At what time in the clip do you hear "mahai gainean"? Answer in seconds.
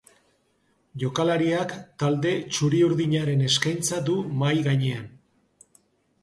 4.41-5.07